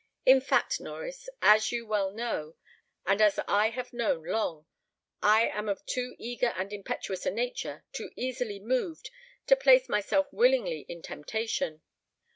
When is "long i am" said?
4.23-5.69